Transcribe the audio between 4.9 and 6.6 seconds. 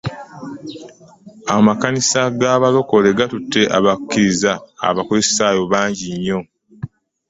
kristayo bangi nnyo.